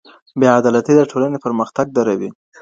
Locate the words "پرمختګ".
1.45-1.85